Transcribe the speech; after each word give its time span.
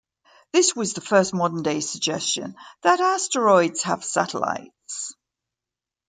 This 0.51 0.75
was 0.75 0.93
the 0.93 1.01
first 1.01 1.31
modern-day 1.31 1.79
suggestion 1.79 2.55
that 2.81 2.99
asteroids 2.99 3.83
have 3.83 4.03
satellites. 4.03 5.13